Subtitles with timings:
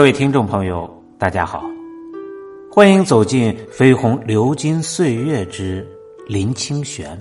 [0.00, 1.62] 各位听众朋友，大家好，
[2.72, 5.86] 欢迎走进《飞鸿流金岁月之
[6.26, 7.14] 林清玄》。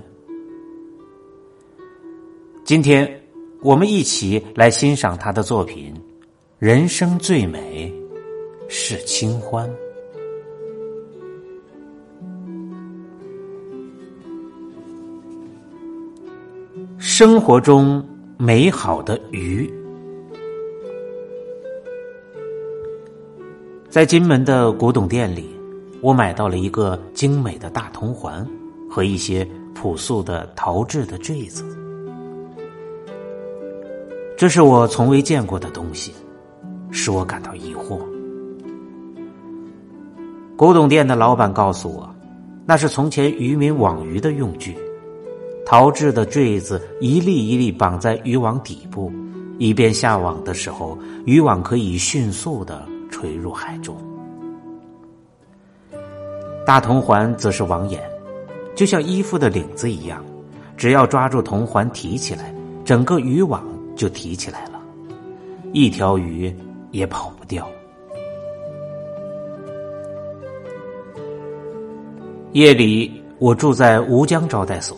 [2.63, 3.21] 今天
[3.61, 5.93] 我们一起来欣赏他的作品
[6.57, 7.93] 《人生最美
[8.69, 9.69] 是清欢》。
[16.97, 18.01] 生活中
[18.37, 19.69] 美好的鱼。
[23.89, 25.49] 在金门的古董店里，
[25.99, 28.47] 我买到了一个精美的大铜环
[28.87, 29.43] 和一些
[29.73, 31.65] 朴素的陶制的坠子。
[34.37, 36.13] 这是我从未见过的东西，
[36.91, 37.97] 使我感到疑惑。
[40.55, 42.07] 古董店的老板告诉我，
[42.67, 44.77] 那是从前渔民网鱼的用具，
[45.65, 49.11] 陶制的坠子一粒一粒绑在渔网底部，
[49.57, 52.87] 以便下网的时候，渔网可以迅速的。
[53.09, 53.97] 垂入海中，
[56.65, 58.01] 大铜环则是网眼，
[58.75, 60.23] 就像衣服的领子一样，
[60.77, 62.53] 只要抓住铜环提起来，
[62.85, 63.63] 整个渔网
[63.95, 64.79] 就提起来了，
[65.73, 66.55] 一条鱼
[66.91, 67.67] 也跑不掉。
[72.53, 74.97] 夜里，我住在吴江招待所，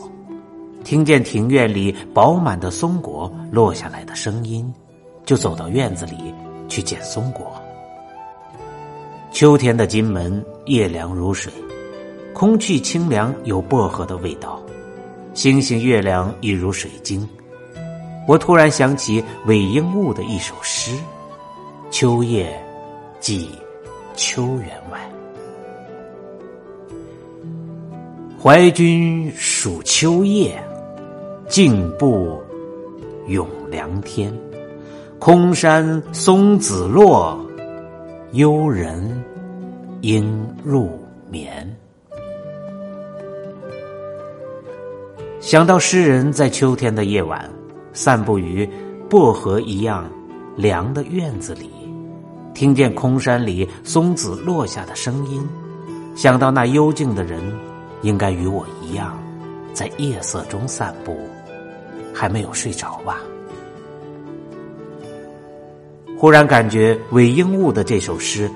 [0.85, 4.73] 听见庭院里饱满的松果落下来的声音，
[5.25, 6.33] 就走到院子里
[6.69, 7.60] 去捡松果。
[9.31, 11.51] 秋天的金门，夜凉如水，
[12.33, 14.61] 空气清凉，有薄荷的味道。
[15.33, 17.27] 星星月亮一如水晶。
[18.27, 20.91] 我突然想起韦应物的一首诗
[21.89, 22.61] ：“秋夜
[23.21, 23.47] 寄
[24.15, 25.09] 秋员外，
[28.37, 30.61] 怀君属秋夜，
[31.47, 32.37] 静步
[33.27, 34.31] 咏凉天。
[35.19, 37.39] 空山松子落。”
[38.33, 39.21] 幽人
[40.01, 41.75] 应入眠。
[45.39, 47.49] 想到诗人在秋天的夜晚，
[47.93, 48.67] 散步于
[49.09, 50.09] 薄荷一样
[50.55, 51.69] 凉的院子里，
[52.53, 55.47] 听见空山里松子落下的声音，
[56.15, 57.39] 想到那幽静的人，
[58.01, 59.21] 应该与我一样，
[59.73, 61.15] 在夜色中散步，
[62.13, 63.19] 还没有睡着吧。
[66.17, 68.49] 忽然感觉韦应物的这首诗，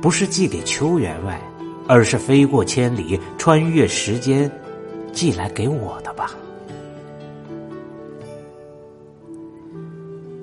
[0.00, 1.40] 不是寄给邱员外，
[1.86, 4.50] 而是飞过千里，穿越时间，
[5.12, 6.30] 寄来给我的吧。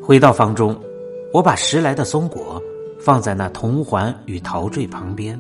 [0.02, 0.80] 回到房中，
[1.34, 2.62] 我把拾来的松果
[3.00, 5.40] 放在那铜环与陶坠旁边，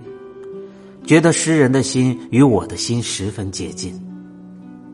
[1.06, 3.97] 觉得诗人的心与我的心十分接近。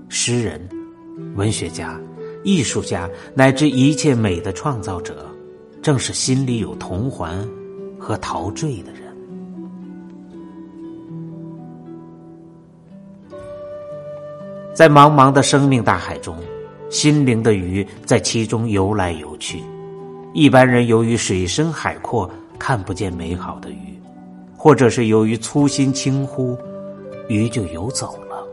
[0.09, 0.62] 诗人、
[1.35, 2.00] 文学家、
[2.44, 5.25] 艺术家，乃至一切美的创造者。
[5.81, 7.45] 正是心里有铜环
[8.00, 9.02] 和陶坠的人，
[14.73, 16.35] 在茫茫的生命大海中，
[16.89, 19.63] 心灵的鱼在其中游来游去。
[20.34, 24.00] 一般人由于水深海阔，看不见美好的鱼，
[24.57, 26.57] 或者是由于粗心轻忽，
[27.28, 28.44] 鱼就游走了。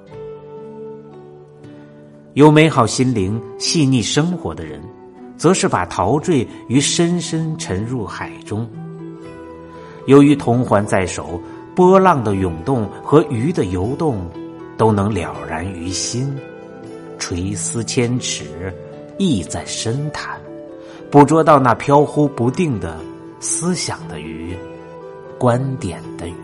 [2.35, 4.81] 有美好心灵、细腻生活的人。
[5.41, 8.69] 则是把陶醉于深深沉入海中。
[10.05, 11.41] 由于铜环在手，
[11.75, 14.29] 波浪的涌动和鱼的游动，
[14.81, 16.35] 都能了然于心。
[17.19, 18.73] 垂丝千尺，
[19.19, 20.41] 意在深潭，
[21.11, 22.97] 捕捉到那飘忽不定的
[23.41, 24.57] 思想的鱼，
[25.39, 26.35] 观点的鱼。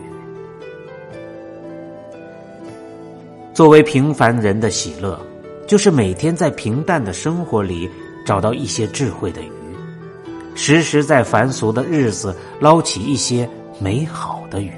[3.54, 5.18] 作为平凡人的喜乐，
[5.66, 7.90] 就是每天在平淡的生活里。
[8.26, 9.50] 找到一些智慧的鱼，
[10.56, 13.48] 时时在凡俗的日子捞起一些
[13.78, 14.72] 美好的鱼，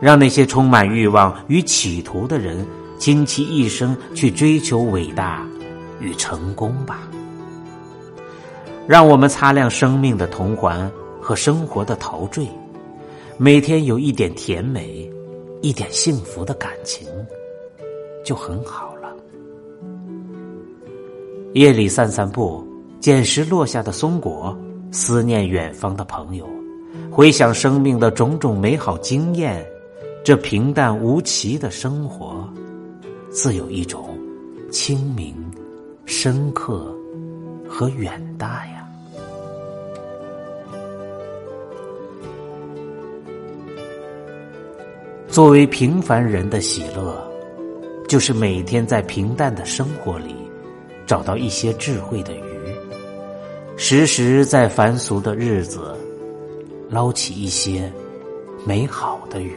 [0.00, 2.66] 让那些充满欲望与企图的人
[2.98, 5.46] 倾其一生去追求伟大
[6.00, 7.08] 与成功吧。
[8.86, 10.90] 让我们擦亮生命的铜环
[11.20, 12.48] 和生活的陶醉，
[13.36, 15.10] 每天有一点甜美，
[15.60, 17.06] 一点幸福的感情，
[18.24, 19.14] 就很好了。
[21.52, 22.66] 夜里散散步，
[22.98, 24.56] 捡拾落下的松果，
[24.90, 26.48] 思念远方的朋友，
[27.10, 29.66] 回想生命的种种美好经验，
[30.24, 32.46] 这平淡无奇的生活，
[33.30, 34.18] 自有一种
[34.70, 35.34] 清明、
[36.04, 36.94] 深刻
[37.68, 38.86] 和远大呀。
[45.28, 47.16] 作为平凡人的喜乐，
[48.08, 50.34] 就是每天在平淡的生活里。
[51.06, 52.42] 找到一些智慧的鱼，
[53.78, 55.96] 时时在凡俗的日子
[56.90, 57.90] 捞起一些
[58.66, 59.56] 美好的鱼。